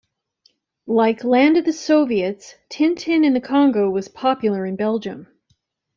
Like 0.87 1.23
"Land 1.23 1.57
of 1.57 1.65
the 1.65 1.71
Soviets", 1.73 2.55
"Tintin 2.71 3.23
in 3.23 3.35
the 3.35 3.39
Congo" 3.39 3.87
was 3.87 4.07
popular 4.07 4.65
in 4.65 4.75
Belgium. 4.75 5.27